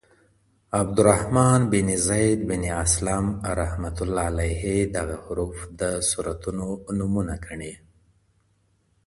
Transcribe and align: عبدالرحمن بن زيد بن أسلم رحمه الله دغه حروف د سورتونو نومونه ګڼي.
عبدالرحمن 0.73 1.69
بن 1.69 1.97
زيد 1.97 2.47
بن 2.47 2.63
أسلم 2.65 3.25
رحمه 3.61 3.97
الله 4.05 4.59
دغه 4.97 5.15
حروف 5.25 5.57
د 5.79 5.81
سورتونو 6.09 6.67
نومونه 6.97 7.35
ګڼي. 7.45 7.73